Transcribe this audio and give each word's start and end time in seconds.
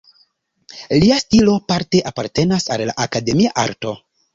Lia 1.03 1.19
stilo 1.25 1.59
parte 1.73 2.03
apartenas 2.15 2.69
al 2.79 2.89
la 2.93 3.01
akademia 3.09 3.59
arto. 3.71 3.99